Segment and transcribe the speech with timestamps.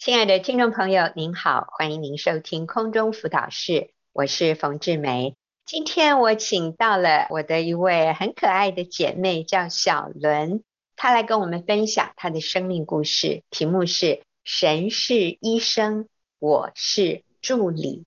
[0.00, 5.34] 亲爱的听众朋友，您好，欢迎您收听空中辅导室，我是冯志梅。
[5.66, 10.62] 今天我请到了我的一位很可爱的姐妹，叫小伦，
[10.94, 16.08] 她来跟我们分享她的生命故事，题目是“神是医生，
[16.38, 18.04] 我是助理”。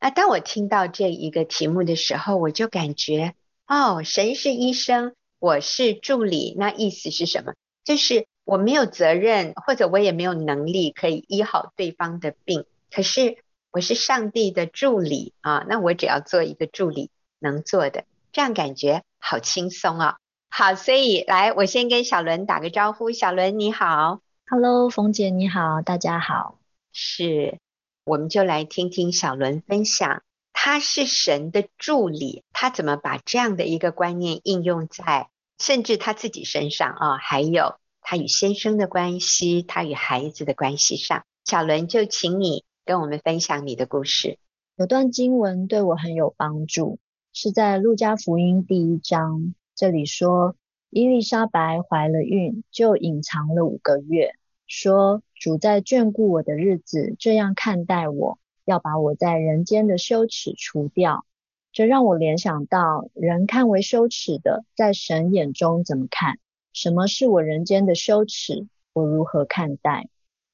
[0.00, 3.34] 那当我听到这一个题目的时候，我就感觉，
[3.66, 7.52] 哦，神是医生，我是助理，那意思是什么？
[7.84, 8.26] 就是。
[8.48, 12.64] 我没有责任，或者我也没有能力可以医好对方的病。
[12.90, 13.36] 可是
[13.70, 20.16] 我是上帝的助理啊，那我只要做一个助理能做的，这样感觉好轻松啊。
[20.48, 23.10] 好，所以来，我先跟小伦打个招呼。
[23.10, 26.58] 小伦你好，Hello，冯姐你好，大家好。
[26.90, 27.58] 是，
[28.04, 30.22] 我们就来听听小伦分享，
[30.54, 37.78] 他是神的助理，他怎么把这样的一个观念应用在甚至他自己身上啊，还有。
[38.10, 44.38] 他与先生的关系，他与孩子的关系上，小伦就请你跟我们分享你的故事。
[44.76, 46.98] 有段经文对我很有帮助，
[47.34, 50.56] 是在路加福音第一章，这里说
[50.88, 54.32] 伊丽莎白怀了孕，就隐藏了五个月，
[54.66, 61.26] 说主在眷顾我的日子这样看待我，要把我在人间的羞耻除掉。
[61.72, 66.38] 这让我联想到人看为羞耻的，在神眼中怎么看？
[66.72, 68.66] 什么是我人间的羞耻？
[68.92, 70.08] 我如何看待？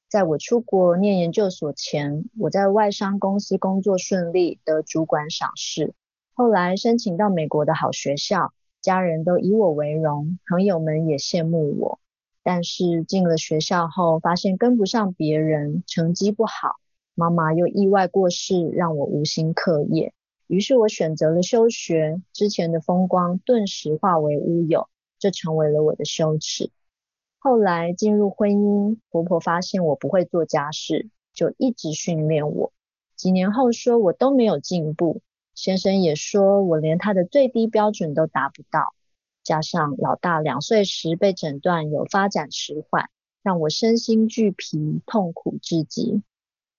[0.07, 5.93] 在我出国念研究所前，我在外商公司工作顺利，得主管赏识。
[6.33, 11.99] 后来申请到美国的好学校，家人都以我为荣，朋友们也羡慕我。
[12.43, 16.75] 但是进了学校后，发现跟不上别人，成绩不好，
[17.15, 20.13] 妈妈又意外过世，让我无心课业。
[20.47, 24.87] 于是我选择了休学，之前的风光顿时化为乌有。
[25.19, 26.71] 这成为了我的羞耻。
[27.39, 32.73] 后来进入婚姻，婆婆发现我不会做家事，就一直训练我。
[33.15, 35.21] 几年后说我都没有进步，
[35.53, 38.93] 先生也说我连他的最低标准都达不到。
[39.43, 43.09] 加上老大两岁时被诊断有发展迟缓，
[43.43, 46.23] 让我身心俱疲，痛苦至极。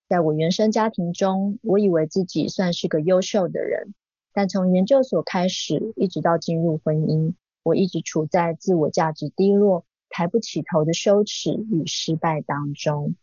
[0.09, 3.95] 在我原生家庭中，我以为自己算是个优秀的人，
[4.33, 7.35] 但从研究所开始，一直到进入婚姻。
[7.67, 13.17] 我一直处在自我价值低落、抬不起头的羞耻与失败当中。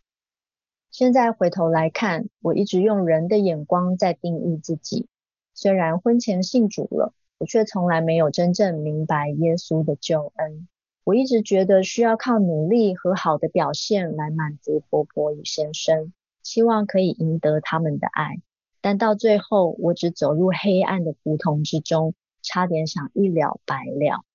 [0.92, 5.08] 现在回头来看，我一直用人的眼光在定义自己。
[5.54, 10.68] 虽然婚前信主了，我却从来没有真正明白耶稣的救恩。
[11.06, 16.12] 我一直觉得需要靠努力和好的表现来满足婆婆与先生，
[16.44, 18.42] 希望可以赢得他们的爱。
[18.82, 24.26] 但到最后，我只走入黑暗的胡同之中，差点想一了百了。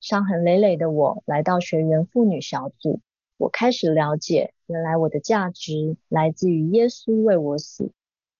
[0.00, 3.00] 伤痕累累的我来到学员妇女小组，
[3.36, 7.90] 我开始了解，原来我的价值来自于耶稣为我死，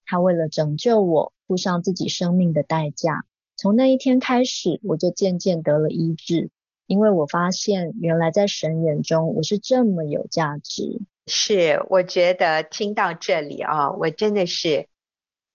[0.06, 3.24] 他为了拯救我付上自己生命的代价。
[3.56, 6.50] 从那一天开始，我就渐渐得了医治，
[6.86, 11.00] 因为我发现原来在神眼中我是这么有价值。
[11.26, 14.88] 是，我觉得听到这里啊、我真的是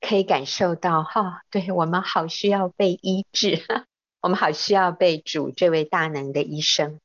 [0.01, 3.61] 可以感受到哈、哦，对，我们好需要被医治。
[4.23, 7.01] 我们好需要被主这位大能的医生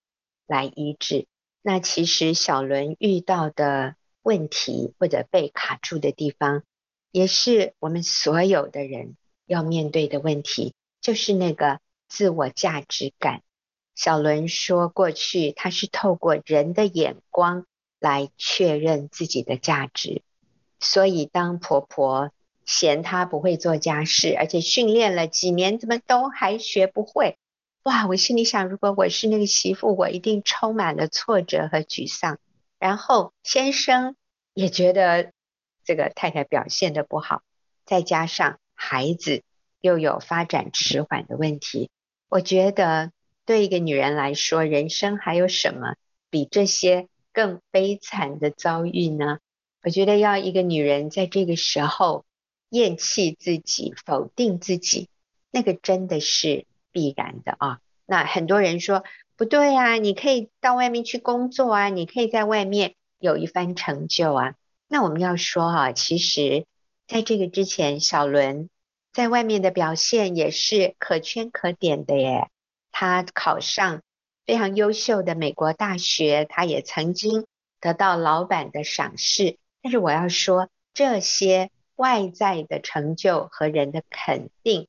[0.47, 1.27] 来医治。
[1.63, 6.63] 那其实小伦遇到的问题或者被卡住的地方，
[7.11, 13.43] 也是我们所有的人要面对的问题，就是那个自我价值感。
[13.97, 17.67] 小伦说，过去他是透过人的眼光
[17.99, 20.23] 来确认自己的价值，
[20.79, 22.31] 所以当婆婆。
[22.69, 27.39] 嫌他不会做家事，而且训练了几年，怎么都还学不会？
[27.85, 28.07] 哇！
[28.07, 32.39] 我心里想，如果我是那个媳妇，我一定充满了挫折和沮丧。
[32.79, 34.17] 然后先生
[34.53, 35.33] 也觉得
[35.83, 37.41] 这个太太表现的不好，
[37.87, 39.43] 再加上孩子
[39.81, 41.89] 又有发展迟缓的问题，
[42.29, 43.13] 我觉得
[43.47, 45.95] 对一个女人来说，人生还有什么
[46.29, 49.39] 比这些更悲惨的遭遇呢？
[49.83, 52.27] 我觉得要一个女人在这个时候。
[52.71, 55.09] 厌弃自己，否定自己，
[55.51, 57.81] 那个真的是必然的啊。
[58.05, 59.05] 那很多人说
[59.37, 64.55] 不对啊，你可以到外面去工作啊，你可以在外面有一番成就啊。
[64.87, 66.67] 那我们要说啊，其实
[67.07, 68.69] 在这个之前，小伦
[69.13, 72.51] 在外面的表现也是可圈可点的耶。
[72.93, 74.03] 他考上
[74.45, 77.47] 非常优秀的美国大学，他也曾经
[77.81, 79.57] 得到老板的赏识。
[79.81, 81.71] 但是我要说这些。
[81.99, 84.87] 外在的成就和人的肯定，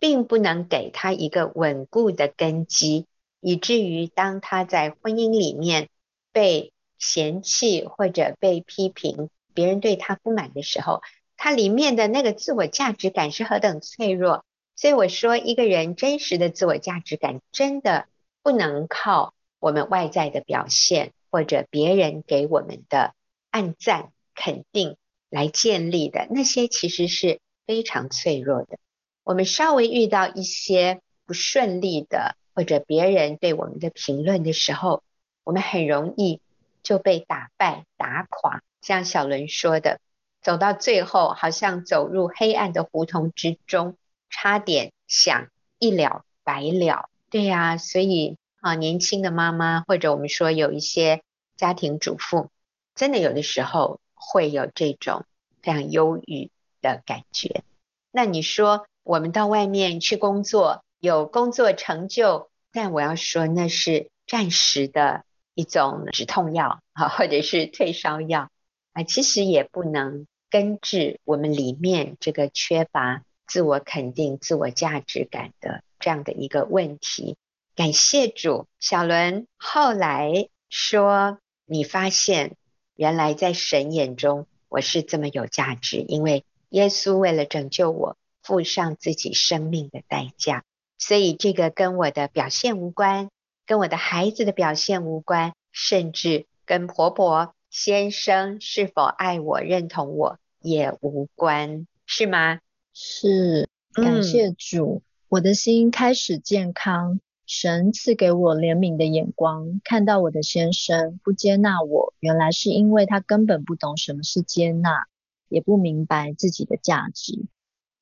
[0.00, 3.06] 并不能给他一个稳固的根基，
[3.40, 5.88] 以至于当他在婚姻里面
[6.32, 11.00] 被嫌弃或者被批评，别人对他不满的时候，
[11.36, 14.44] 他里面的那个自我价值感是何等脆弱。
[14.74, 18.06] 所以我说，一个人真实的自我价值感，真的
[18.42, 23.14] 不能靠我们外在的表现或者别人给我们的
[23.50, 24.96] 暗赞肯定
[25.30, 28.78] 来建立的，那些其实是非常脆弱的。
[29.24, 35.02] 我们稍微遇到一些不顺利的，或者别人对我们的评论的时候，
[35.44, 36.40] 我们很容易
[36.82, 38.62] 就被打败、打垮。
[38.80, 40.00] 像小伦说的，
[40.40, 43.96] 走到最后，好像走入黑暗的胡同之中。
[44.30, 45.48] 差点想
[45.78, 51.22] 一了百了，对呀，所以啊，年轻的妈妈或者我们说有一些
[51.56, 52.50] 家庭主妇，
[52.94, 55.24] 真的有的时候会有这种
[55.62, 56.50] 非常忧郁
[56.80, 57.62] 的感觉。
[58.10, 65.24] 那你说我们到外面去工作，有工作成就，但我要说那是暂时的
[65.54, 68.50] 一种止痛药啊， 或者是退烧药
[68.92, 73.22] 啊，其实也不能根治我们里面这个缺乏。
[73.46, 77.38] 自我肯定、自我价值感的这样的一个问题，
[77.74, 78.66] 感谢主。
[78.78, 82.56] 小伦后来说：“你发现
[82.98, 90.64] 原来在神眼中我是这么有价值，因为耶稣为了拯救我，付上自己生命的代价。
[90.98, 93.30] 所以这个跟我的表现无关，
[93.66, 102.58] 跟我的孩子的表现无关，甚至跟婆婆、先生是否爱我、认同我也无关，是吗？”
[102.92, 107.20] 是，感谢主，嗯、我的心开始健康。
[107.48, 115.06] 神赐给我怜悯的眼光，看到我的先生不接纳我，原来是因为他根本不懂什么是接纳，
[115.48, 117.46] 也不明白自己的价值。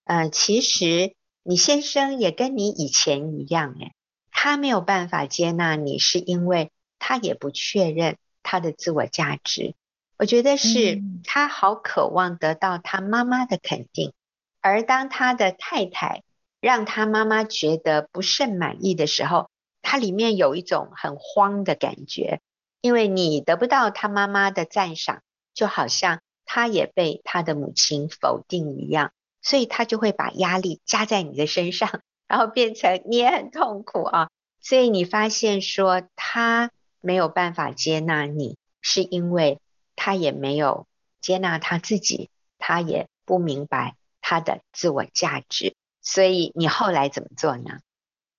[0.03, 1.15] 呃，其实
[1.45, 3.93] 你先生也跟你以前一样，诶，
[4.33, 9.77] 他没有办法接纳你，是因为他也不确认他的自我价值。
[10.19, 14.13] 我觉得是他好渴望得到他妈妈的肯定。
[14.61, 16.25] 而当他的太太
[16.67, 19.49] 让他妈妈觉得不甚满意的时候，
[19.83, 22.41] 他里面有一种很慌的感觉，
[22.81, 25.23] 因为你得不到他妈妈的赞赏，
[25.55, 34.29] 就好像他也被他的母亲否定一样，所以他就会把压力加在你的身上， 然后变成你也很痛苦啊。
[34.61, 39.61] 所以你发现说他没有办法接纳你，是因为
[39.95, 40.89] 他也没有
[41.21, 42.29] 接纳他自己，
[42.59, 43.95] 他也不明白。
[44.29, 45.76] 他的自我价值，
[46.09, 47.81] 所以你后来怎么做呢？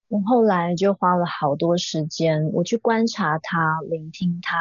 [0.08, 4.58] 我后来就花了好多时间，我去观察他，聆听他，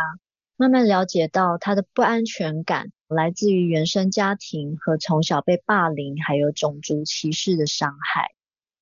[0.57, 8.33] 慢慢了解到他的不安全感来自于原生家庭和从小被霸凌，还有种族歧视的伤害。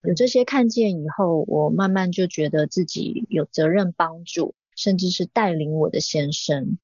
[0.08, 6.78] 有这些看见以后，我慢慢就觉得自己有责任帮助，甚至是带领我的先生。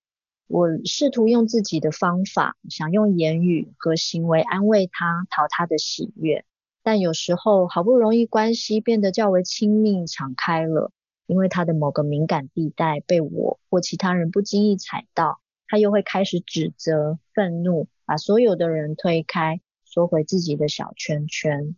[0.47, 6.45] 我试图用自己的方法，想用言语和行为安慰他，讨他的喜悦。
[6.83, 10.93] 但有时候，好不容易关系变得较为亲密、敞开了，
[11.27, 21.77] 因为他的某个敏感地带被我或其他人不经意踩到，他又会开始指责、愤怒，把所有的人推开，缩回自己的小圈圈。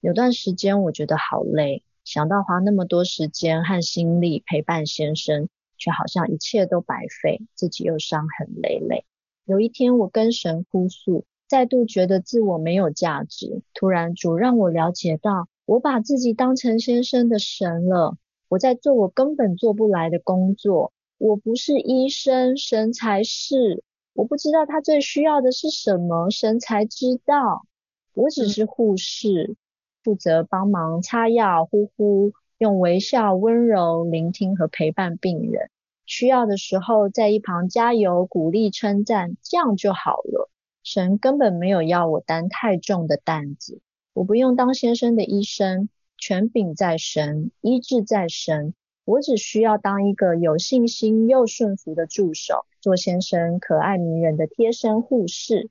[0.00, 5.48] 有段时间，我觉得好累，想到花那么多时间和心力陪伴先生。
[5.78, 9.04] 却好像一切都白费，自己又伤痕累累。
[9.44, 13.60] 有一天，我跟神哭诉，再度觉得自我没有价值。
[13.74, 18.16] 突然，主让我了解到，我把自己当成先生的神了。
[18.48, 20.94] 我在做我根本做不来的工作。
[21.18, 23.84] 我不是医生，神才是。
[24.14, 27.66] 我不知道他最需要的是什么，神才知道。
[28.14, 29.54] 我只是护士，
[30.02, 32.32] 负责帮忙擦药，呼呼。
[32.56, 35.68] 用微笑、温柔聆听和陪伴病人，
[36.06, 40.48] 需要的时候在一旁加油、鼓励、称赞，这样就好了。
[40.82, 43.80] 神根本没有要我担太重的担子，
[44.12, 48.74] 我不用当先生的医生，权柄在神，医治在神，
[49.04, 55.70] 我只需要当一个有信心又顺服的助手，做先生可爱迷人的贴身护士。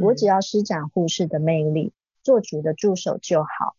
[0.00, 3.76] 我只要施展护士的魅力，做主的助手就好。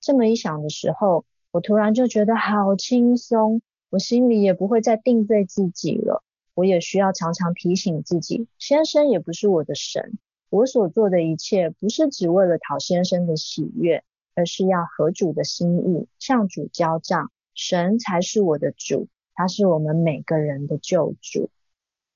[0.00, 6.22] 这么一想的时候，我突然就觉得好轻松，我心里也不会再定罪自己了。
[6.58, 10.18] 我也需要常常提醒自己，先生也不是我的神，
[10.50, 14.02] 我所做的一切不是只为了讨先生的喜悦，
[14.34, 17.30] 而是要合主的心意，向主交账。
[17.54, 21.48] 神才是我的主，他是我们每个人的救主。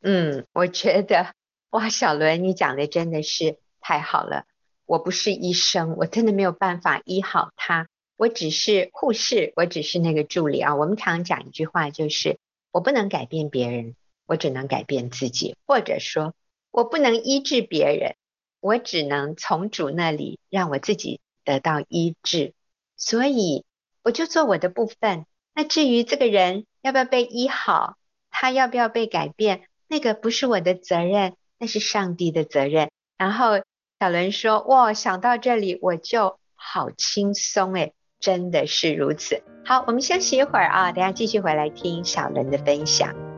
[0.01, 1.29] 嗯，我觉得
[1.71, 4.47] 哇，小伦，你讲的真的是太好了。
[4.87, 7.87] 我不是医生，我真的没有办法医好他。
[8.17, 10.75] 我只是护士，我只是那个助理啊。
[10.75, 12.41] 我们常讲一句话，就是
[12.73, 13.95] 我不能改变别人，
[14.27, 16.35] 我只能改变自己，或者说，
[16.71, 18.17] 我不能医治别人，
[18.61, 22.55] 我只能从主那里让我自己得到医治。
[22.97, 23.65] 所以，
[24.03, 25.27] 我就做我的部分。
[25.55, 27.97] 那至于这个人要不要被医好，
[28.31, 32.91] 他要不要被改变，那个不是我的责任，那是上帝的责任。
[33.19, 33.63] 然后
[34.01, 43.32] 小伦说：“哇，想到这里我就好轻松诶，真的是如此。”好，我们休息一会儿啊，等下继续回来听小伦的分享。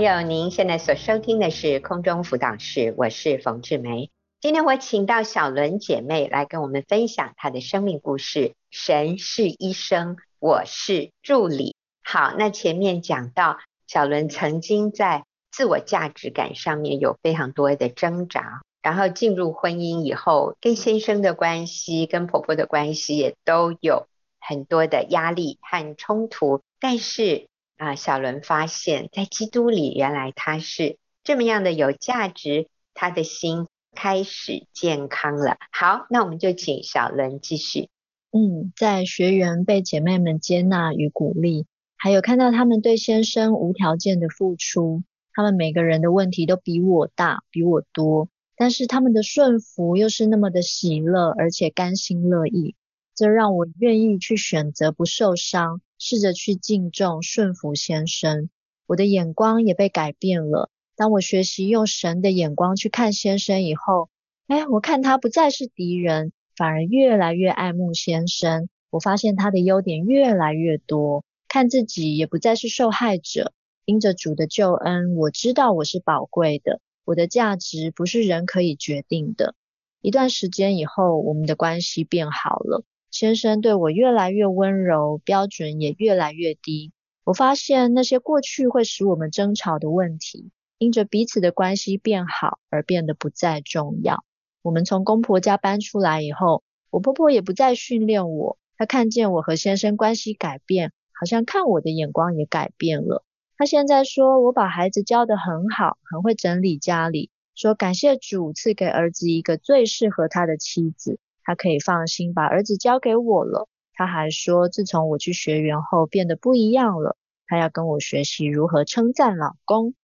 [0.00, 4.08] 朋友，您现在所收听的是空中辅导室，我是冯志梅。
[4.40, 8.54] 今天我请到小伦姐妹来跟我们分享她的生命故事。
[8.70, 11.74] 神是医生，我是助理。
[12.02, 24.06] 好，那前面讲到小伦曾经在自我价值感上面有非常多的挣扎，然后进入婚姻以后，跟先生的关系、跟婆婆的关系也都有
[24.38, 27.49] 很多的压力和冲突，但是。
[27.80, 35.56] 啊，小伦发现，在基督里，原来他是这么样的有价值，他的心开始健康了。
[35.72, 37.88] 好，那我们就请小伦继续。
[38.32, 41.64] 嗯，在学员被姐妹们接纳与鼓励，
[41.96, 52.74] 还有看到他们对先生无条件的付出，他们每个人的问题都比我大，比我多，但是他们的顺服又是那么的喜乐，而且甘心乐意，
[53.14, 55.80] 这让我愿意去选择不受伤。
[56.00, 58.48] 试着去敬重、顺服先生，
[58.86, 60.70] 我的眼光也被改变了。
[60.96, 64.08] 当我学习用神的眼光去看先生以后，
[64.46, 68.70] 哎，我看他不再是敌人，反而越来越爱慕先生。
[68.88, 73.52] 我发现他的优点越来越多，看自己也不再是受害者。
[73.84, 79.54] 因着主的救恩，我知道我是宝贵的，我的价值不是人可以决定的。
[80.00, 82.84] 一段时间以后，我们的关系变好了。
[83.10, 86.92] 先生对我越来越温柔，标准也越来越低。
[87.24, 94.24] 我发现那些过去会使我们争吵的问题，因着彼此的关系变好而变得不再重要。
[94.62, 98.58] 我们从公婆家搬出来以后，我婆婆也不再训练我。
[98.76, 103.24] 她看见我和先生关系改变，好像看我的眼光也改变了。
[103.56, 111.18] 她现在说我把孩子教得很好，很会整理家里，说感谢主赐给儿子一个最适合他的妻子。
[111.44, 113.68] 他可以放心把儿子交给我了。
[113.92, 117.16] 他还说，自从我去学园后变得不一样了。
[117.46, 119.94] 他要跟我学习如何称赞老公。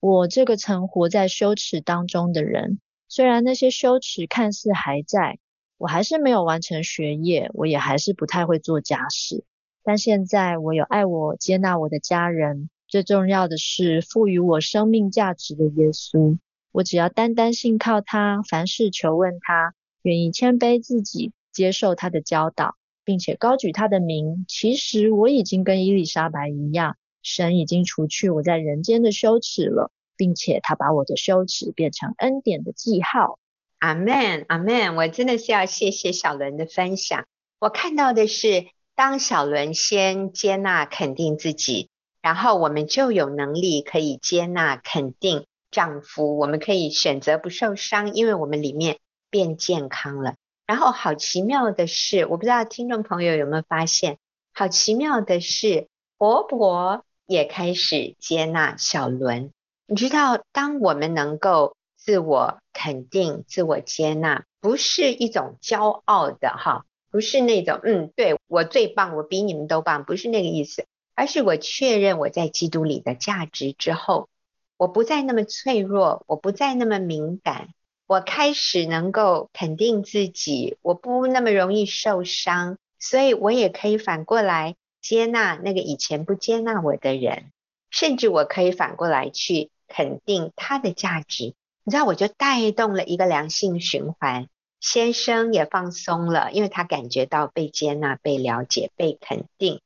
[0.00, 5.38] 我这个曾活在羞耻当中的人，虽然那些羞耻看似还在，
[5.78, 9.44] 我还是没有完成学业，我也还是不太会做家事。
[9.84, 16.36] 但现在我有爱我、接纳我的家人，最重要的是赋予我生命价值的耶稣。
[16.72, 19.75] 我只要单单信靠他，凡事求问他。
[20.06, 24.44] 愿意谦卑自己，接受他的教导，并且高举他的名。
[24.46, 33.40] 其实我已经跟伊丽莎白一样，神已经除去我在人间的羞耻了，并且他把我的羞耻变成恩典的记号。
[33.80, 34.94] 阿门，阿门。
[34.94, 37.26] 我真的是要谢谢小伦的分享。
[37.58, 41.88] 我看到的是，当小伦先接纳肯定自己，
[42.22, 46.38] 然后我们就有能力可以接纳肯定丈夫。
[46.38, 48.98] 我们可以选择不受伤，因为我们里面。
[49.30, 54.18] 变健康了，然后好奇妙的是，我不知道听众朋友有没有发现，
[54.52, 59.52] 好奇妙的是，婆婆也开始接纳小伦。
[59.86, 74.28] 你知道，当我们能够自我肯定、自我接纳，不是一种骄傲的哈，不是那种嗯，对，我最棒，我比你们都棒，不是那个意思，而是我确认我在基督里的价值之后，
[74.76, 77.68] 我不再那么脆弱，我不再那么敏感。
[78.06, 87.50] 我开始能够肯定自己，我不那么容易受伤，所以我也可以反过来接纳那个以前不接纳我的人，
[87.90, 91.54] 甚至我可以反过来去肯定他的价值。
[91.82, 94.48] 你知道，我就带动了一个良性循环，
[94.78, 99.80] 先生也放松了，因为他感觉到被接纳、被了解、被肯定。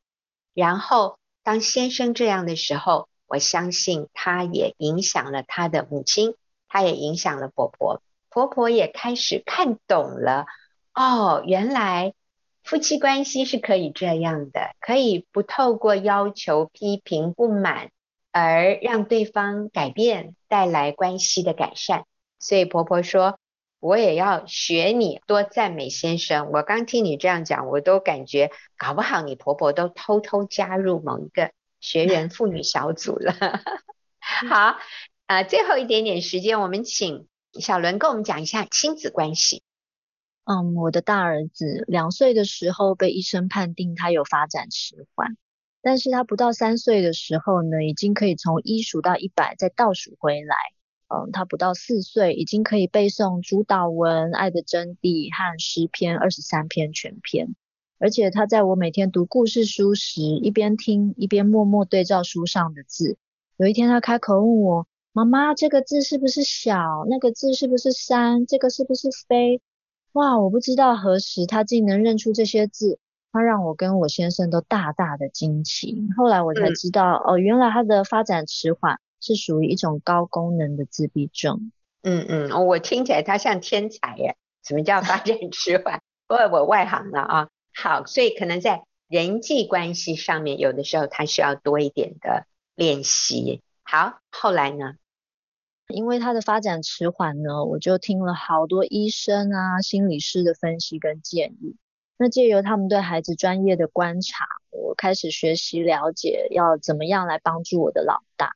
[0.53, 6.35] 然后当先生这样的时候，我相信他也影响了他的母亲，
[6.69, 8.03] 他也影响了婆婆。
[8.31, 10.47] 婆婆也开始看懂了，
[10.95, 12.15] 哦，原来
[12.63, 17.91] 夫妻关系是可以这样的，可以不透过要求、批评、不满
[18.33, 22.05] 而让对方改变，带来关系的改善。
[22.39, 23.39] 所以婆婆说
[23.81, 33.35] ：“我也要学你，多赞美先生。”我刚听你这样讲，我都感觉搞不好你婆婆都偷偷加入某一个学员妇女小组了。
[34.21, 34.77] 好，
[35.27, 39.63] 啊、最后一点点时间，我们请小伦跟我们讲一下亲子关系。
[40.45, 45.37] 嗯，我的大儿子两岁的时候被医生判定他有发展迟缓，
[45.83, 50.57] 但是他不到三岁的时候呢，已经可以从一数到一百再倒数回来。
[51.13, 57.57] 嗯，他不到四岁已经可以背诵主祷文、爱的真谛和诗篇二十三篇全篇，
[57.99, 63.19] 而且他在我每天读故事书时，一边听一边默默对照书上的字。
[63.57, 67.05] 有一天他开口问我：“妈妈，这个字是不是小？
[67.09, 68.47] 那个字是不是山？
[68.47, 69.61] 这个是不是飞？”
[70.13, 72.99] 哇，我不知道何时他竟能认出这些字，
[73.33, 76.09] 他让我跟我先生都大大的惊奇。
[76.17, 78.99] 后来我才知道，嗯、哦，原来他的发展迟缓。
[79.23, 81.73] 是属于一种高功能的自闭症。
[82.03, 84.35] 嗯嗯，我听起来他像天才耶。
[84.67, 86.01] 什么叫发展迟缓？
[86.27, 87.49] 不过我外行了啊。
[87.75, 93.61] 好，所以可能在人际关系上面，有的时候他需要多一点的练习。
[93.83, 94.95] 好，后来呢？
[95.93, 101.77] 因为他的发展迟缓呢，我就听了好多医生啊、心理师的分析跟建议。
[102.17, 108.53] 那借由他们对孩子专业的观察，我开始学习了解要怎么样来帮助我的老大。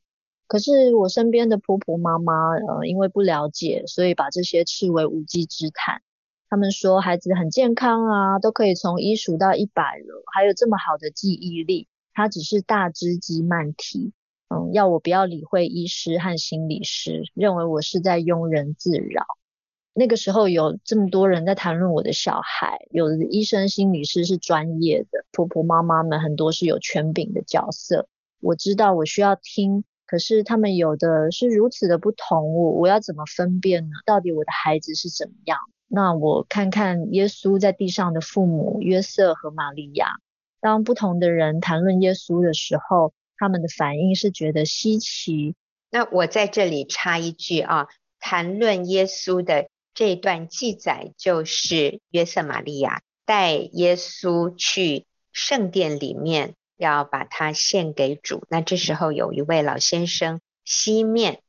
[0.47, 6.03] 可是我身边的婆婆妈妈，呃，因为不了解，所以把这些视为无稽之谈。
[6.50, 14.12] 他们说孩子很健康啊，都可以从一数到一百了，还有这么好的记忆力，他只是大只鸡慢啼。
[14.49, 19.25] 嗯，要我不要理会医师和心理师，认为我是在庸人自扰。
[19.93, 28.09] 那个时候有这么多人在谈论我的小孩，有的医生、心理师是专业的，婆婆妈妈们很多是有权柄的角色。
[28.41, 29.85] 我知道我需要听。
[30.07, 33.95] 可是他们有的是如此的不同，我我要怎么分辨呢？
[34.05, 35.59] 到底我的孩子是怎么样？
[35.89, 40.09] 那我看看耶稣在地上的父母约瑟和玛利亚，
[40.61, 45.55] 当不同的人谈论耶稣的时候，他们的反应是觉得稀奇。
[45.91, 47.88] 那我在这里插一句啊，
[48.19, 56.55] 谈论耶稣的这段记载，就是约瑟玛利亚带耶稣去圣殿里面。
[56.77, 58.44] 要把它献给主。
[58.51, 61.40] 那这时候有一位老先生西面，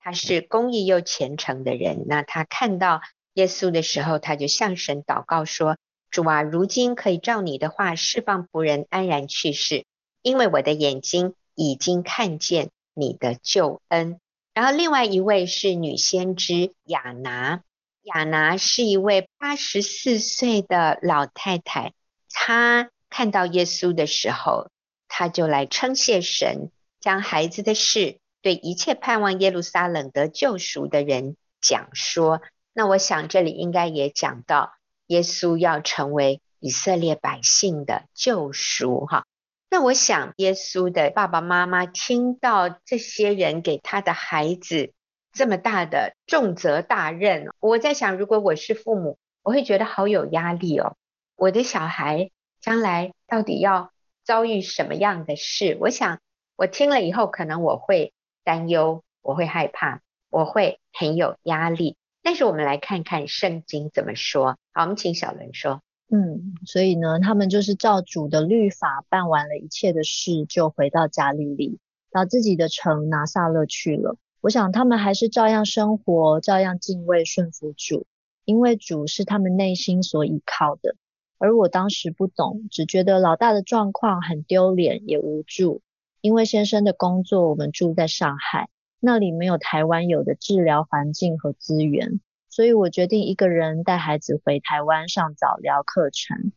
[0.00, 2.04] 他是公义又虔诚的人。
[2.08, 3.00] 那他看到
[3.34, 5.78] 耶稣的时候，他就向神祷告说
[6.10, 9.84] ：“主啊，如今可以照你的话释放仆人安然去世，
[10.22, 14.18] 因为我的眼睛已经看见你的救恩。”
[14.54, 17.62] 然后另外一位是女先知亚拿，
[18.02, 21.92] 亚拿是一位八十四岁的老太太，
[22.30, 22.90] 她。
[23.14, 24.70] 看到耶稣的时候，
[25.06, 32.40] 她就来称谢神，将孩子的事对一切盼望耶路撒冷得救赎的人讲说。
[32.72, 34.72] 那我想这里应该也讲到
[35.08, 39.26] 耶稣要成为以色列百姓的救赎哈。
[39.72, 44.92] 那我想耶稣的爸爸妈妈听到这些人给他的孩子
[45.32, 50.98] 这么大的重责大任，我在想，如果我是父母，我会觉得好有压力哦，
[51.36, 52.30] 我的小孩。
[52.60, 53.90] 将来到底要
[54.24, 55.78] 遭遇什么样的事？
[55.80, 56.20] 我想
[56.54, 58.12] 我听了以后，可能我会
[58.44, 61.96] 担忧，我会害怕，我会很有压力。
[62.22, 64.58] 但是我们来看看圣经怎么说。
[64.74, 65.80] 好，我们请小伦说。
[66.14, 71.78] 嗯，所以呢，他们就是照主的律法办完了一切的事，就回到加利利，
[72.10, 74.18] 到自己的城拿撒勒去了。
[74.42, 78.04] 我想他们还是照样生活，照样敬畏顺服主，
[78.44, 80.96] 因为主是他们内心所依靠的。
[81.38, 85.80] 而我当时不懂，只觉得老大的状况很丢脸，也无助。
[86.20, 88.68] 因为先生的工作，我们住在上海，
[89.00, 92.20] 那里没有台湾有的治疗环境和资源，
[92.52, 96.52] 所以我决定一个人带孩子回台湾上早疗课程。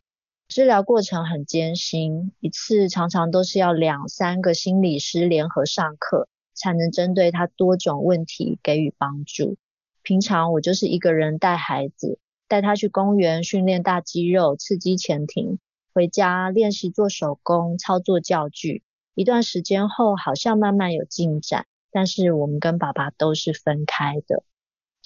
[0.46, 9.56] 治疗过程很艰辛，一次常常都是要两三个心理师联合上课，才能针对他多种问题给予帮助。
[10.02, 12.18] 平常我就是一个人带孩子。
[12.46, 15.58] 带他去公园训练大肌肉、刺激前庭，
[15.94, 18.82] 回家练习做手工、操作教具。
[19.14, 24.44] 一段时间后，好像慢慢有进展，但是我们跟爸爸都是分开的。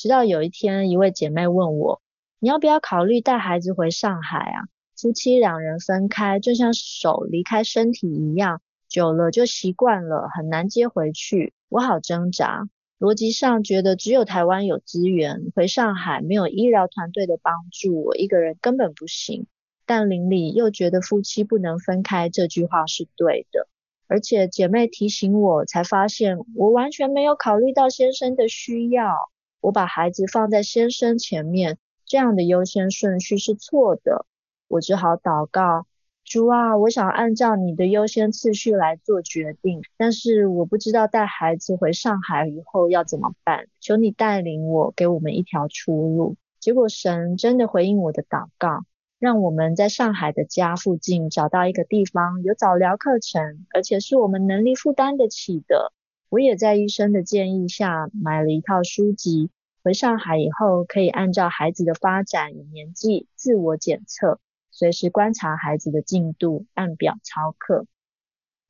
[0.01, 2.01] 直到有一天，一位姐妹问我
[2.41, 4.65] ：“你要不要考虑带孩子回上海啊？
[4.97, 12.67] 夫妻两人分开，就像手离开身体一样，久了就习惯了，很难接回去。”我好挣扎。
[12.99, 19.49] 逻辑上觉得只有台湾有资源，回上海没有医疗团队的帮助，我一个人根本不行。
[19.85, 23.69] 但邻里又觉得夫妻不能分开这句话是对的，
[24.09, 29.13] 而且姐妹提醒我，才发现我完全没有考虑到先生的需要。
[29.61, 34.27] 我把孩子放在先生前面，这样的优先顺序是错的。
[34.69, 35.87] 我只好祷告，
[36.25, 46.37] 主啊，我想按照你的优先次序来做决定，但是我不知道带孩子回上海以后要怎么办，求你带领我，给我们一条出路。
[46.61, 48.85] 结果神真的回应我的祷告，
[49.19, 55.93] 让我们在上海的家附近找到一个地方有早疗课程，而且是我们能力负担得起的。
[56.31, 59.51] 我也在医生的建议下买了一套书籍，
[59.83, 64.39] 回上海以后可以按照孩子的发展与年纪自我检测。
[64.71, 67.85] 随时观察孩子的进度，按表操课。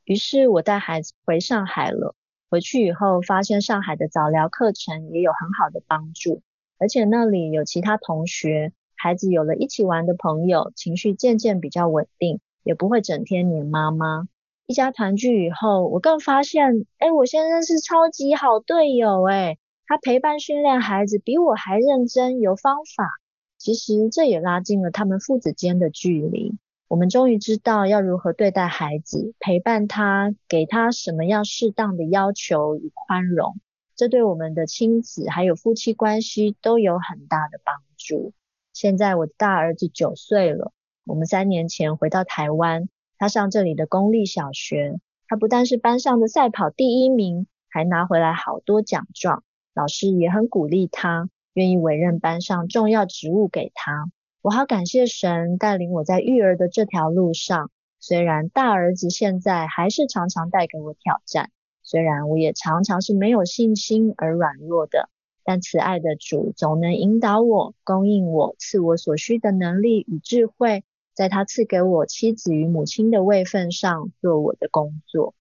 [0.05, 2.15] 于是我带孩子回上海了。
[2.49, 6.41] 回去以后，发现上海的早疗课程也有很好的帮助，
[6.79, 14.27] 而且那里有其他同学，孩子有了一起玩的朋友，情绪渐渐比较稳定，也不会整天黏妈妈。
[14.71, 23.11] 一家团聚以后，我更发现，哎，我先生是超级好队友，哎，他陪伴训练孩子比我还认真，有方法。
[23.59, 26.57] 其实这也拉近了他们父子间的距离。
[26.87, 33.57] 我们终于知道要如何对待孩子，陪伴他，给他什么样适当的要求与宽容。
[33.97, 38.33] 这对我们的亲子还有夫妻关系都有很大的帮助。
[38.73, 40.71] 现在我的大儿子九岁了，
[41.05, 42.89] 我们三年前回到台湾，
[43.21, 51.29] 他上这里的公立小学，他不但是班上的赛跑第一名，还拿回来好多奖状，老师也很鼓励他。
[51.53, 57.71] 愿意委任班上重要职务给他，我好感谢神带领我在育儿的这条路上。
[57.99, 61.51] 虽然大儿子现在还是常常带给我挑战，
[61.83, 65.11] 虽然我也常常是没有信心而软弱的，
[65.45, 75.35] 但慈爱的主总能引导我，供应我，赐我所需的能力与智慧，在他赐给我妻子与母亲的位分上做我的工作。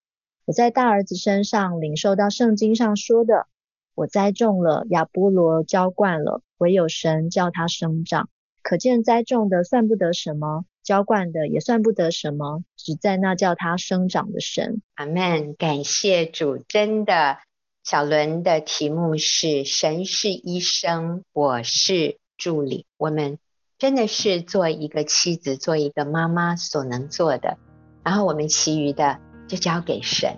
[0.45, 3.47] 我在大儿子身上领受到圣经上说的。
[3.95, 8.29] 我栽种了，亚波罗浇灌了，唯有神叫他生长。
[8.61, 14.81] 可见栽种的算不得什么，浇灌的也算不得什么，只在那叫他生长的神。
[14.95, 15.53] 阿门。
[15.55, 17.39] 感谢主，真的，
[17.83, 22.85] 小伦的题目是“神是医生，我是助理”。
[22.97, 23.37] 我们
[23.79, 27.57] 真的是做一个妻子，做一个妈妈所能做的，
[28.03, 30.35] 然后我们其余的就交给神。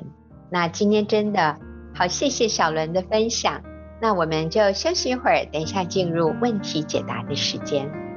[0.49, 1.59] 那今天真的。
[1.93, 3.61] 好，谢谢小伦的分享。
[3.99, 8.10] 那我们就休息一会儿，等一下进入问题解答的时间。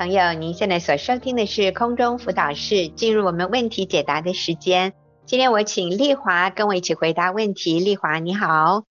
[0.00, 4.94] 朋友，您现在所收听的是空中辅导室，进入我们问题解答的时间。
[5.26, 7.78] 今天我请丽华跟我一起回答问题。
[7.80, 8.84] 丽华你好，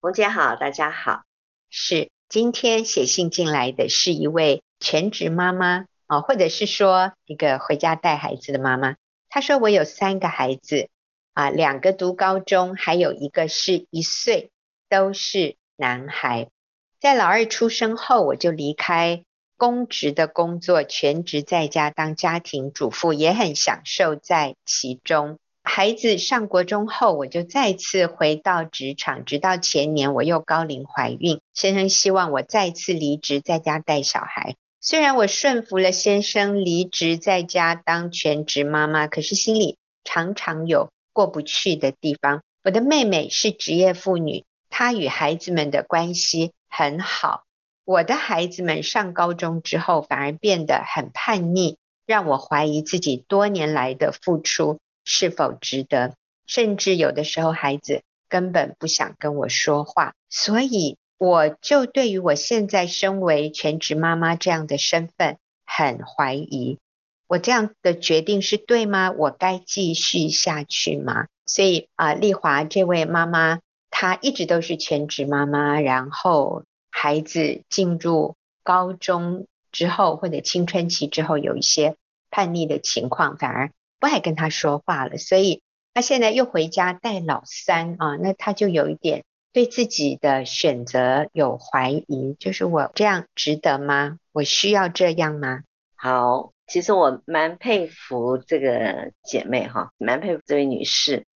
[0.00, 1.24] 冯姐好，大家好。
[1.68, 8.96] 是今天写信进来的是一位全职妈妈啊，或者是说一个回家带孩子的妈妈。
[9.28, 10.88] 她说我有三个孩子
[11.34, 14.48] 啊，两个读高中，还有一个是一岁，
[14.88, 16.48] 都是男孩。
[16.98, 19.24] 在老二出生后，我就离开
[19.58, 25.38] 公职的工作，全职在家当家庭主妇，也很享受在其中。
[25.64, 34.54] 孩子上国中后，我就再次回到职场，直到前年我又高龄怀孕，先生希望我再次离职，在家带小孩。
[34.80, 42.42] 虽然我顺服了先生离职，在家当全职妈妈，可是心里常常有过不去的地方。
[42.62, 47.42] 我的妹妹是职业妇女，她与孩子们的关系很好。
[47.88, 54.78] 我的孩子们上高中之后，反而变得很叛逆，让我怀疑自己多年来的付出。
[55.06, 56.12] 是否值得？
[56.46, 66.76] 甚至有的时候，孩子根本不想跟我说话，所以我就对于我现在身为全职妈妈这样的身份很怀疑。
[67.26, 69.10] 我这样的决定是对吗？
[69.12, 71.28] 我该继续下去吗？
[71.46, 76.64] 所以啊，丽华这位妈妈，她一直都是全职妈妈，然后
[77.00, 78.34] 孩子进入
[78.64, 81.94] 高中之后或者青春期之后，有一些
[82.28, 83.70] 叛逆的情况，反而。
[84.00, 94.18] 不爱跟他说话了，所以他现在又回家带老三啊，那他就有一点对自己的选择有怀疑，就是我这样值得吗？
[94.32, 95.62] 我需要这样吗？
[95.96, 101.26] 好，其实我蛮佩服这个姐妹哈，蛮佩服这位女士，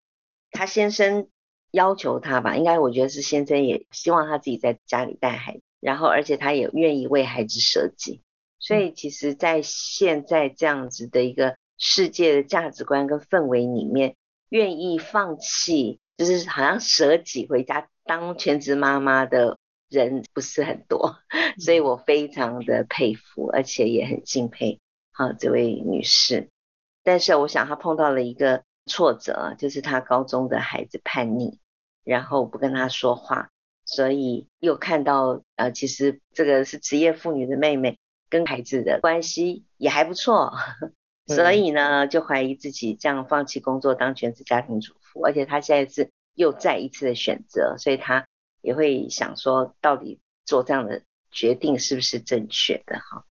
[0.51, 1.27] 她先生
[1.73, 8.21] 要求她吧，应该我觉得是先生也希望她自己在家里带孩子，然后而且她也愿意为孩子舍己，
[8.59, 11.57] 所以其实，在现在这样子的一个。
[11.85, 14.15] 世界的价值观跟氛围里面，
[14.49, 19.57] 愿意放弃，就是好像舍己回家当全职妈妈的
[19.89, 21.17] 人不是很多，
[21.59, 24.79] 所以我非常的佩服，而且也很敬佩。
[25.11, 26.47] 好，这位女士。
[27.03, 31.59] 但是我想她碰到了一个挫折，就是她高中的孩子叛逆，
[32.03, 33.49] 然后不跟她说话，
[33.85, 37.97] 所以又看到呃，其实这个是职业妇女的妹妹
[38.29, 40.53] 跟孩子的关系也还不错，
[41.27, 48.27] 所以呢就怀疑自己这样放弃工作当全职家庭主妇，而且她现在是又再一次的选择，所以她
[48.61, 53.25] 也会想说，到底做这样的决定是不是正确的哈？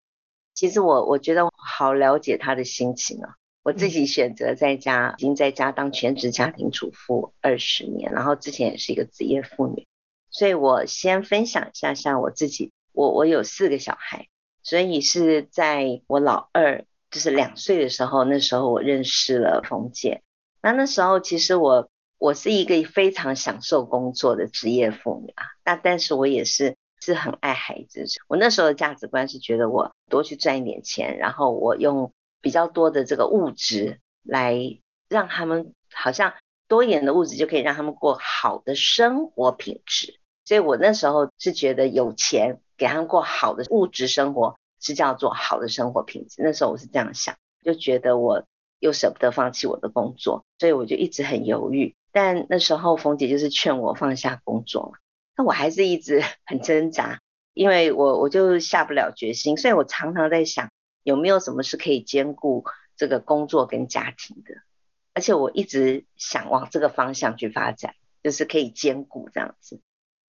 [0.54, 3.36] 其实我我觉得好了解她的心情啊。
[3.64, 9.86] 我自己选择在家，已经在家当全职家庭主妇二十年，然后之前也是一个职业妇女，
[10.30, 14.26] 所以我先分享一下，像我自己，我我有四个小孩，
[14.64, 20.22] 所以是在我老二就是两岁的时候，那时候我认识了冯姐，
[20.60, 32.12] 那那时候其实我我是一个非常享受工作的职业妇女啊，那但是我也是是很爱孩子，我那时候的价值观是觉得我多去赚一点钱，然后我用。
[32.42, 34.58] 比较多的这个物质来
[35.08, 36.34] 让他们好像
[36.68, 46.42] 多一点的物质就可以让他们过好的生活品质，所以我那时候是觉得有钱给他们过好的物质生活是叫做好的生活品质。
[46.42, 48.44] 那时候我是这样想，就觉得我
[48.80, 51.94] 又舍不得放弃我的工作，所以我就一直很犹豫。
[52.10, 54.98] 但那时候冯姐就是劝我放下工作嘛，
[55.36, 57.20] 那我还是一直 很挣扎，
[57.54, 60.68] 因为我我就下不了决心，所以我常常在想。
[61.02, 62.64] 有没有什么是可以兼顾
[62.96, 64.54] 这个工作跟家庭的？
[65.14, 69.80] 而且我一直想往这个方向去发展，就是可以兼顾这样子。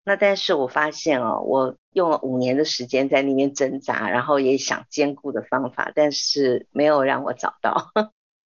[0.04, 7.94] 那但是我发现哦，我用了五年的时间在那边挣扎，然后也想兼顾的方法，但是没有让我找到，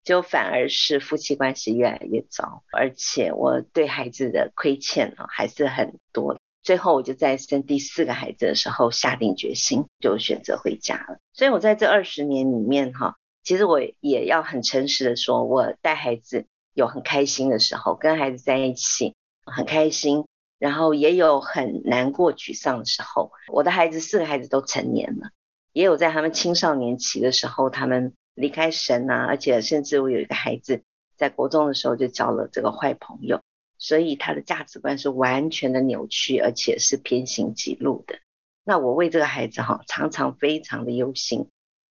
[0.03, 6.37] 就反而是夫妻关系越来越糟，而且我对孩子的亏欠啊还是很多。
[6.67, 11.17] 最后，我就在生第四个孩子的时候下定决心，就选择回家了。
[11.31, 20.25] 所以，我在这二十年里面，哈，其实我也要很诚实的说，我带孩子有很开心的时候，跟孩子在一起很开心，
[20.59, 23.31] 然后也有很难过、沮丧的时候。
[23.47, 25.29] 我的孩子四个孩子都成年了，
[25.71, 30.83] 也有在他们青少年期的时候，他们离开神啊，而且甚至我有一个孩子
[31.15, 33.39] 在国中的时候就交了这个坏朋友。
[33.77, 38.19] 所以他的价值观是完全的扭曲，而且是偏行己路的。
[38.63, 41.47] 那我为这个孩子哈，常常非常的忧心，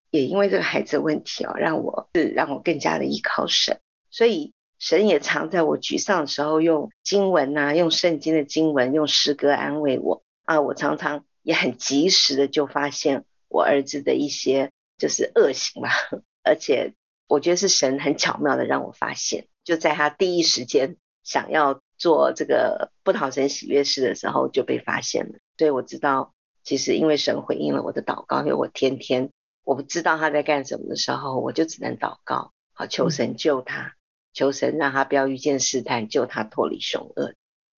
[0.10, 3.80] 也因为这个孩子的问题哦，让我是让我更加的依靠神。
[4.10, 10.60] 所以神也常在我沮丧的时候，用经文呐、用圣经的经文，用诗歌安慰我啊。
[10.60, 15.92] 我常常也很及时的就发现我儿子的一些就是恶行吧，
[16.44, 16.94] 而且
[17.28, 20.98] 我觉得是神很巧妙的让我发现，就在他第一时间。
[21.26, 26.34] 想要做这个不讨神喜悦事的时候就被发现了，所以我知道，
[26.64, 29.32] 其实因为神回应了我的祷告，因为我天天
[29.64, 33.96] 我不知道他在干什么的时候，我就只能祷告，好求神救他，
[34.34, 37.34] 求神让他不要遇见试探，救他脱离凶恶。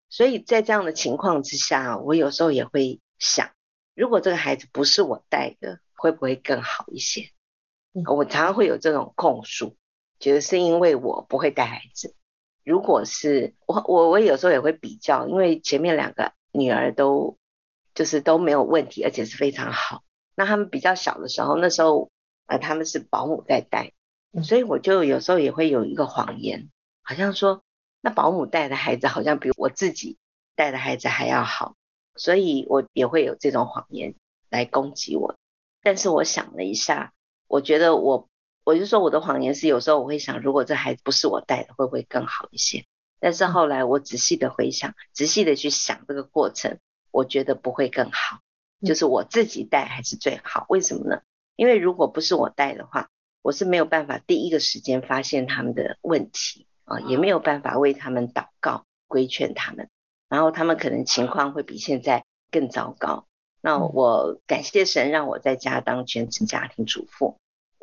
[0.09, 3.51] 所以在这样的情况之下，我有时候也会想，
[3.95, 7.31] 如果这个孩子不是我带的，会不会更好一些？
[8.07, 9.77] 我常常会有这种控诉，
[10.19, 12.15] 觉得是因为我不会带孩子。
[12.67, 17.39] 如果是我，我我有时候也会比较，因为前面两个女儿都
[17.95, 20.03] 就是都没有问题，而且是非常好。
[20.35, 22.11] 那他们比较小的时候，那时候
[22.47, 23.93] 呃他们是保姆在带，
[24.43, 26.69] 所以我就有时候也会有一个谎言，
[27.03, 27.63] 好像说
[28.01, 30.19] 那保姆带的孩子好像比我自己
[30.57, 31.77] 带的孩子还要好，
[32.17, 34.17] 所以我也会有这种谎言
[34.51, 35.37] 来攻击我。
[35.85, 37.13] 但是我想了一下，
[37.47, 38.29] 我觉得我。
[38.67, 42.85] 我就说我的谎言是有时候我会想，如果这孩子不是我带的，会不会更好一些？
[43.21, 46.81] 但是后来我仔细的回想，仔细的去想这个过程，
[47.13, 48.41] 我觉得不会更好，
[48.85, 50.67] 就是我自己带还是最好。
[50.69, 51.21] 为什么呢？
[51.55, 53.09] 因为如果不是我带的话，
[53.41, 59.89] 我是没有办法第一个时间发现他们的问题啊，也没有办法为他们祷告规劝他们，
[60.29, 63.29] 然后他们可能情况会比现在更糟糕。
[63.61, 67.37] 那我感谢神让我在家当全职家庭主妇。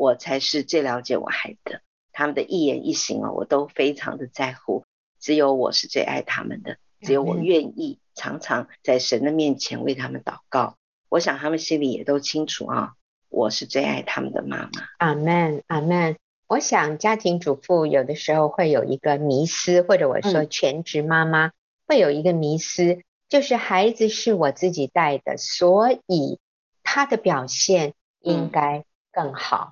[0.04, 4.84] 我才是最了解我孩子的，他们的一言一行哦，我都非常的在乎。
[5.18, 10.76] 只有我是最爱他们的，只有我愿意常常在神的面前为他们祷告。
[11.08, 12.96] 我想他们心里也都清楚啊，
[13.30, 14.84] 我是最爱他们的妈妈。
[14.98, 16.18] 阿门，阿门。
[16.48, 21.52] 我想家庭主妇有的时候会有一个迷思，或者我说全职妈妈
[21.88, 26.40] 会有一个迷思，嗯、就是孩子是我自己带的，所以
[26.84, 29.72] 他的表现应该更好。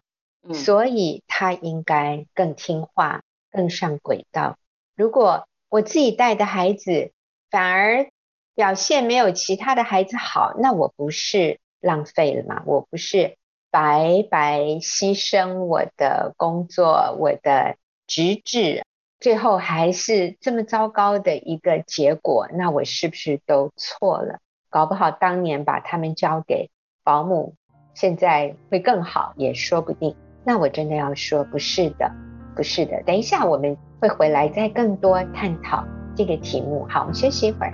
[0.53, 4.57] 所以他应该更听话，更上轨道。
[4.95, 7.11] 如果我自己带的孩子
[7.49, 8.09] 反而
[8.55, 12.63] 表现没有其他的孩子好，那我不是浪费了吗？
[12.65, 13.37] 我不是
[13.69, 17.77] 白白牺牲我的工作，我的
[18.07, 18.83] 职志，
[19.19, 24.39] 最后还是这么糟糕的一个结果，那我是不是都错了？
[24.69, 26.69] 搞不好当年把他们交给
[27.03, 27.55] 保姆，
[27.93, 30.15] 现在会更好，也说不定。
[30.43, 32.11] 那我真的要说，不是的，
[32.55, 33.01] 不是的。
[33.03, 36.85] 等一下我们会回来再更多探讨这个题目。
[36.89, 37.73] 好，我们休息一会儿。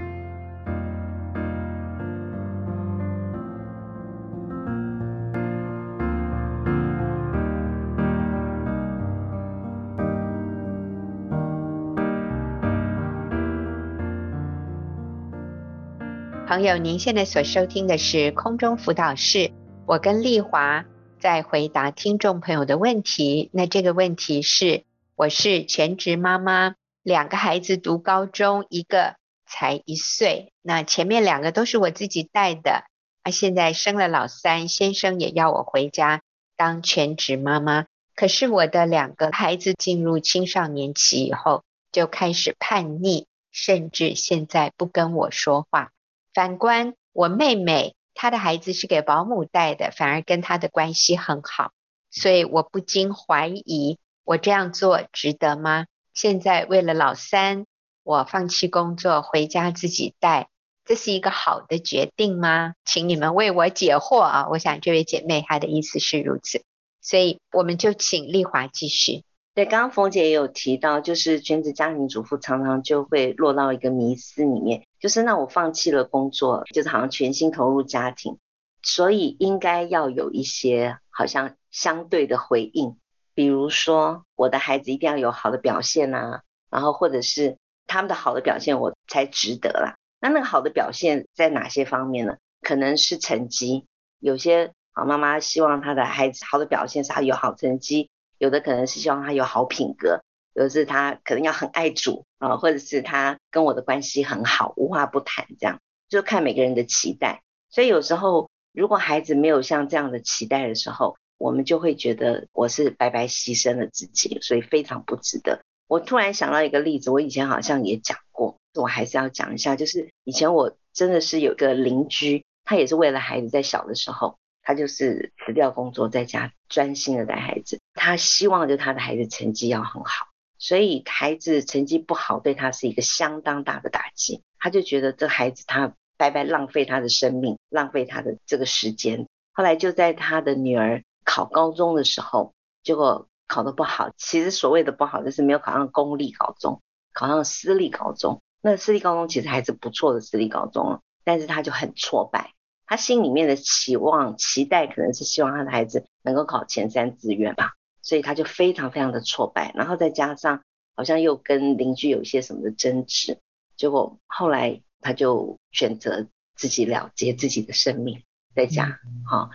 [16.47, 19.51] 朋友，您现在所收听的是空中辅导室，
[19.85, 20.83] 我跟丽华
[21.19, 23.49] 在回答听众朋友的问题。
[23.51, 24.83] 那这个问题是，
[25.15, 30.53] 我是全职妈妈，两个孩子读高中，一个才一岁。
[30.61, 32.83] 那前面两个都是我自己带的，
[33.23, 36.21] 啊，现在生了老三，先生也要我回家
[36.55, 37.85] 当全职妈妈。
[38.15, 45.91] 可是我的两个孩子进入青少年期以后，就开始叛逆，甚至现在不跟我说话。
[46.33, 51.71] 反观我妹妹，她的孩子是给保姆带的，反而跟她的关系很好，
[52.09, 55.85] 所以我不禁怀疑，我这样做值得吗？
[56.15, 57.67] 现在为了老三，
[58.01, 60.49] 我放弃工作回家自己带，
[60.83, 62.73] 这是一个好的决定吗？
[62.83, 64.47] 请你们为我解惑啊！
[64.49, 66.63] 我想这位姐妹她的意思是如此，
[67.01, 69.23] 所以我们就请丽华继续。
[69.57, 78.37] 对，刚刚冯姐也有提到，就是全职家庭主妇常常就会落到一个迷思里面，就是那我放弃了工作，就是好像全心投入家庭，
[78.83, 82.97] 所以应该要有一些好像相对的回应，
[83.33, 89.95] 比如说我的孩子一定要有好的表现啊，然后或者是他们的好的表现我才值得啦。
[90.21, 92.37] 那那个好的表现在哪些方面呢？
[92.61, 93.87] 可能是成绩，
[94.19, 98.11] 有些好妈妈希望她的孩子好的表现是他有好成绩。
[98.37, 100.21] 有的可能是希望他有好品格，
[100.53, 107.41] 有的是他可能要很爱主啊，或者是他跟我的关系很好，无话不谈这样，就看每个人的期待。
[107.69, 115.61] 所以有时候如果孩子没有像这样的期待的时候，我们就会觉得我是白白牺牲了自己，所以非常不值得。
[115.87, 124.37] 我突然想到一个例子，我以前好像也讲过，我还是要讲一下，就是以前我真的是有个邻居，他也是为了孩子在小的时候。
[124.67, 127.79] 他就是辞掉工作，在家专心的带孩子。
[127.93, 130.27] 他希望就他的孩子成绩要很好，
[130.57, 134.43] 所以孩子成绩不好对他是一个相当大的打击。
[134.59, 139.25] 他就觉得这孩子他白白浪费他的生命，浪费他的这个时间。
[139.53, 142.53] 后来就在他的女儿考高中的时候，
[142.83, 144.11] 结果考得不好。
[144.17, 146.81] 其实所谓的不好，就是没有考上公立高中，
[147.13, 148.41] 考上私立高中。
[148.61, 152.51] 那私立高中其实还是不错的私立高中了，但是他就很挫败。
[152.87, 160.63] 他心里面的期望、期待，可能是希望他的孩子能够考前三志愿吧，所以他就非常非常的挫败，然后再加上
[160.95, 163.39] 好像又跟邻居有一些什么的争执，
[163.75, 168.23] 结果后来他就选择自己了结自己的生命，
[168.55, 168.99] 在家。
[169.29, 169.49] 好，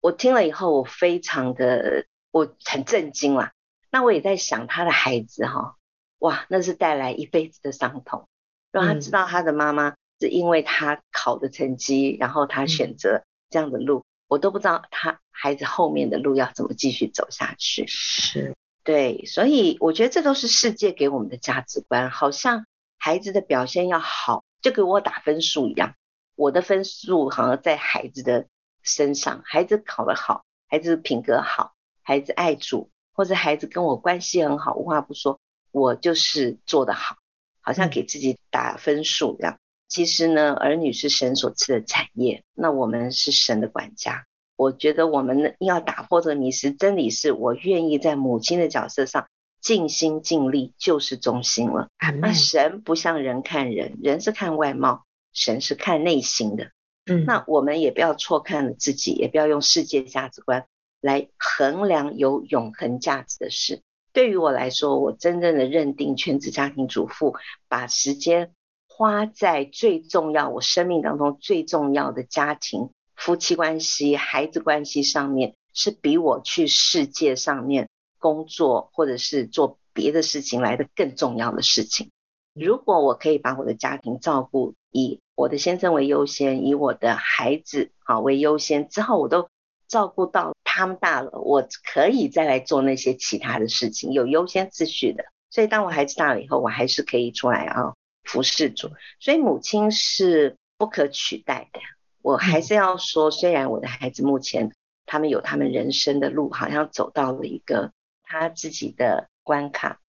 [0.00, 3.52] 我听了以后，我非常的我很震惊啦。
[3.90, 5.76] 那我也在想他的孩子哈，
[6.20, 8.26] 哇，那是带来一辈子的伤痛，
[8.70, 9.94] 让他知道他的妈妈。
[10.22, 17.84] 是因为他考的成绩，然后他选择这样的路，嗯、我都不知道他孩子后面的路要怎么继续走下去。
[17.88, 18.54] 是，
[18.84, 22.66] 对，所以我觉得这都是世界给我们的价值观，好像
[22.98, 25.96] 孩子的表现要好，就给我打分数一样。
[26.36, 28.46] 我的分数好像在孩子的
[28.84, 35.40] 身上，孩子考得好，孩子品格好，孩子爱主，或者孩子跟我关系很好，无话不说，
[35.72, 37.16] 我就是做得好，
[37.60, 39.58] 好像给自己打分数一样。
[39.92, 44.24] 其实呢，儿女是神所赐的产业，那我们是神的管家。
[44.56, 49.26] 我觉得我们要打破这个迷失，真理是我愿意在母亲的角色上
[49.60, 51.88] 尽心尽力，就是忠心了。
[52.20, 56.70] 那神不像人看人，人是看外貌，神是看内心的。
[57.04, 60.64] 嗯，那我们也不要错看了自己，也不要用世界价值观
[61.02, 63.82] 来衡量有永恒价值的事。
[64.14, 67.36] 对于我来说，我真正的认定全职家庭主妇，
[67.68, 68.52] 把时间。
[68.94, 77.88] 花在最重要，我生命当中最重要的家庭、夫妻关系、孩子关系上面，是比我去世界上面
[78.18, 82.10] 工作或者是做别的事情来的更重要的事情。
[82.52, 89.48] 如果我可以把我的家庭照顾，以我的先生为优先，以我的孩子啊为优先，之后我都
[89.88, 95.24] 照顾到他们大了，我可以再来做那些其他的事情，有优先次序的。
[95.50, 97.94] 所以当我孩子大了以后，我还是可以出来啊。
[98.24, 101.80] 服侍主，所以母亲是不可取代的。
[102.22, 104.72] 我还是要说，虽然我的孩子目前
[105.06, 107.92] 他们有他们人生的路，好像走到了一个
[108.22, 110.00] 他自己的关卡。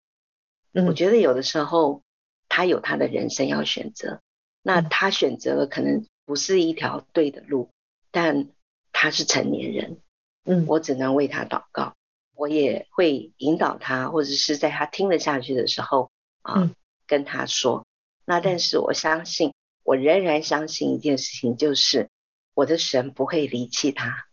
[0.73, 2.03] 嗯，我觉得有的时候
[2.47, 4.21] 他有他的人生要选择，
[4.61, 7.69] 那他选择了可能不是一条对的路，
[8.11, 8.47] 但
[8.91, 9.97] 他是成年人，
[10.45, 11.95] 嗯，我只能为他祷告，
[12.35, 16.11] 我也会引导他，或者是在他听得下去的时候
[16.43, 16.71] 啊，
[17.07, 17.83] 跟他说。
[18.25, 19.53] 那但是我相信，
[19.83, 22.09] 我仍然相信一件事情，就是
[22.53, 24.25] 我的神不会离弃他，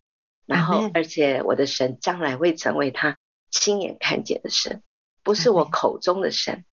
[0.46, 3.18] 然后而且我的神将来会成为他
[3.50, 4.82] 亲眼看见的神。
[5.22, 6.64] 不是我口中的神，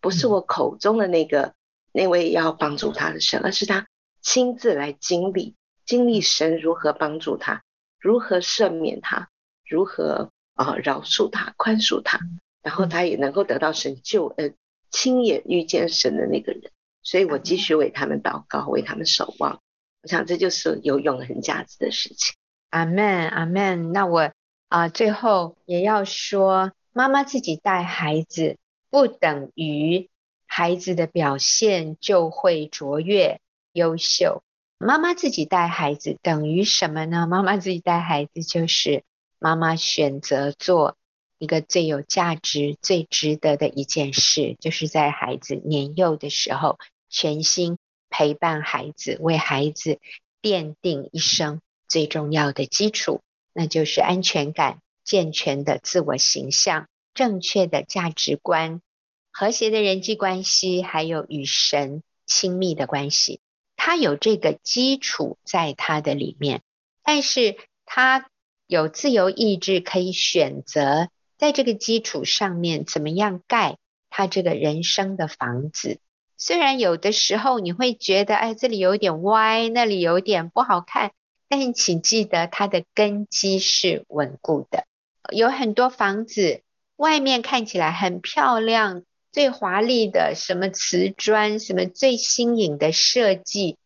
[0.00, 1.54] 不是我口中的那个
[1.92, 3.88] 那位要帮助他的神，而是他
[4.22, 7.62] 亲自来经历，经历神如何帮助他，
[7.98, 9.28] 如何赦免他，
[9.64, 12.20] 如何啊饶恕他、宽恕他，
[12.62, 14.54] 然后他也能够得到神救恩，
[14.96, 16.72] 亲眼遇见神的那个人。
[17.02, 19.60] 所以我继续为他们祷告，为他们守望。
[20.02, 22.34] 我想这就是有永恒价值的事情。
[22.70, 23.92] 阿门，阿门。
[23.92, 24.32] 那我
[24.68, 26.72] 啊，最后也要说。
[26.92, 28.56] 妈妈自己带孩子，
[28.88, 30.08] 不等于
[30.46, 33.38] 孩子的表现就会卓越
[33.72, 34.42] 优秀。
[34.78, 37.26] 妈妈自己带孩子等于什么呢？
[37.26, 39.04] 妈妈自己带孩子就是
[39.38, 40.96] 妈妈选择做
[41.38, 46.78] 一个最有价值、最值得的一件事，就是在孩子年幼的时候，
[47.08, 47.78] 全心
[48.10, 49.98] 陪伴孩子，为孩子
[50.42, 53.20] 奠定一生最重要的基础，
[53.52, 54.80] 那就是安全感。
[55.04, 58.82] 健全的自我形象、正确的价值观、
[59.30, 63.38] 和谐的人际关系，还有与神亲密的关系，
[63.76, 66.60] 他有这个基础在他的里面，
[67.04, 68.28] 但是他
[68.66, 73.76] 有自由意志，可以选择在这个基础上面怎么样盖
[74.10, 75.98] 他这个人生的房子。
[76.38, 81.12] 虽然有的时候你会觉得，哎，这里有点歪，那里有点不好看，
[81.48, 84.84] 但是请记得，它的根基是稳固的。
[85.32, 86.62] 有很多房子，
[86.96, 93.78] 外面看起来很漂亮，最华丽的什么瓷砖，什么最新颖的设计，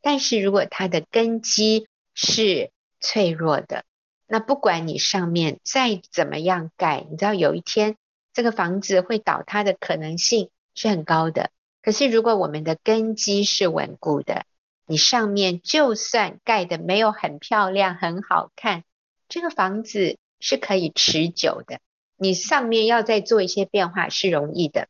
[0.00, 3.84] 但是如果它的根基是脆弱的，
[4.28, 7.96] 那不管你上面再怎么样盖，你知道有一天
[8.32, 11.50] 这个房子会倒塌的可能性是很高的。
[11.82, 14.44] 可是如果我们的根基是稳固的，
[14.86, 18.84] 你上面就算盖的没有很漂亮、很好看，
[19.28, 20.16] 这个房子。
[20.40, 21.80] 是可以持久的，
[22.16, 24.86] 你上面要再做一些变化是容易的。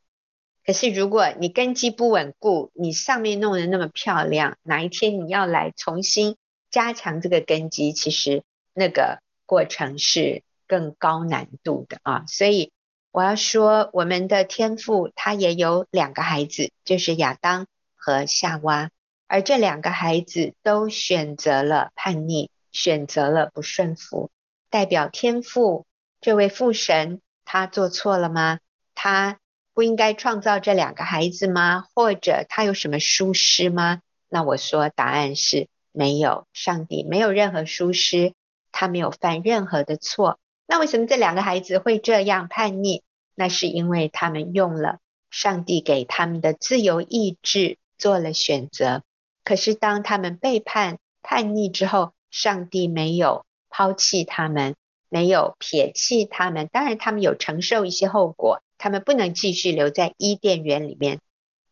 [0.62, 6.36] 可是如果你根基不稳固，你上面弄得那么漂亮，哪一天你要来重新
[6.70, 8.42] 加强这个根基，其实
[8.74, 12.24] 那个过程是更高难度的啊。
[12.28, 12.70] 所以
[13.10, 18.90] 我要说，我们的天父他也有两个孩子，就是亚当和夏娃，
[19.26, 24.30] 而这两个孩子都选择了叛逆，选择了不顺服。
[24.68, 25.86] 代表天父
[26.20, 28.60] 这位父神，他做错了吗？
[28.94, 29.38] 他
[29.72, 31.86] 不应该创造这两个孩子吗？
[31.94, 34.02] 或者他有什么疏失吗？
[34.28, 38.34] 那我说答案是没有，上帝没有任何疏失，
[38.78, 40.38] 他没有犯任何的错。
[40.68, 43.02] 那为什么这两个孩子会这样叛逆？
[43.34, 45.00] 那是因为他们用了
[45.32, 49.02] 上帝给他们的自由意志做了选择。
[49.42, 53.44] 可是当他们背叛叛逆之后，上帝没有。
[53.70, 54.76] 抛弃他们，
[55.10, 61.20] 没有撇弃他们，当然他们有承受一些后果，他们不能继续留在伊甸园里面，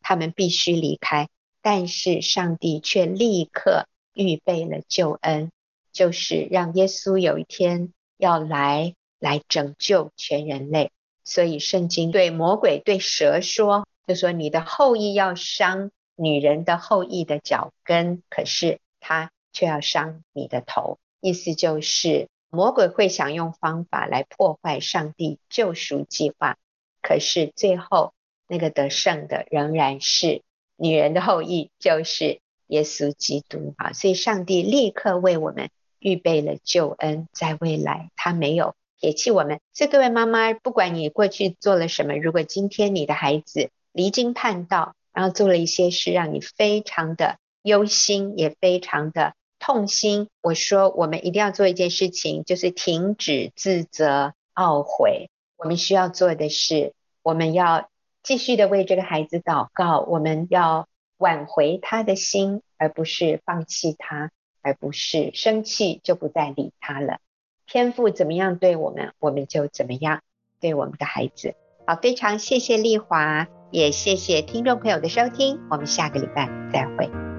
[0.02, 1.28] 他们必须离开。
[1.62, 5.50] 但是上帝却立刻预备了救恩，
[5.96, 10.92] 就是让耶稣有一天要来，来拯救全人类。
[11.24, 20.98] 所以圣经对魔鬼对蛇说，就说你的后裔要伤女人的后裔的脚跟，可是他却要伤你的头。
[21.20, 26.58] 意思就是，魔鬼会想用方法来破坏上帝救赎计划，
[27.00, 28.12] 可是最后
[28.46, 30.42] 那个得胜的仍然是
[30.76, 33.92] 女人的后裔，就是耶稣基督啊！
[33.92, 39.60] 所以上帝立刻为我们预备了救恩，在未来他没有撇弃我们。
[39.72, 49.34] 所以各位妈妈，不管你过去做了什么，如果今天你的孩子离经叛道，然后做了一些事，让你非常的忧心，也非常的。
[49.58, 55.30] 痛心，我说我们一定要做一件事情，就是停止自责、懊悔。
[55.56, 56.92] 我们需要做的是，
[57.22, 57.88] 我们要
[58.22, 60.86] 继续的为这个孩子祷告，我们要
[61.16, 64.30] 挽回他的心，而不是放弃他，
[64.66, 67.20] 而不是生气就不再理他了。
[67.68, 70.22] 天父怎么样对我们，我们就怎么样
[70.60, 71.54] 对我们的孩子。
[71.86, 77.35] 好，非常谢谢丽华，也谢谢听众朋友的收听，我们下个礼拜再会。